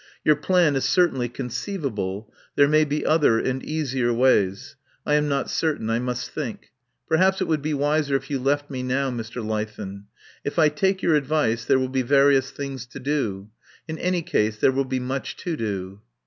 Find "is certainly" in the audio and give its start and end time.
0.75-1.29